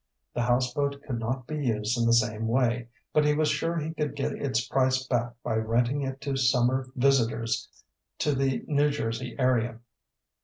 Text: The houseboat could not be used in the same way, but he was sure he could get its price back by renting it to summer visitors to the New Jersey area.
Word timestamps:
The 0.33 0.41
houseboat 0.41 1.03
could 1.03 1.19
not 1.19 1.45
be 1.45 1.63
used 1.63 1.95
in 1.95 2.07
the 2.07 2.13
same 2.13 2.47
way, 2.47 2.87
but 3.13 3.23
he 3.23 3.35
was 3.35 3.49
sure 3.49 3.77
he 3.77 3.93
could 3.93 4.15
get 4.15 4.31
its 4.31 4.67
price 4.67 5.05
back 5.05 5.33
by 5.43 5.57
renting 5.57 6.01
it 6.01 6.19
to 6.21 6.35
summer 6.37 6.87
visitors 6.95 7.69
to 8.17 8.33
the 8.33 8.63
New 8.65 8.89
Jersey 8.89 9.35
area. 9.37 9.79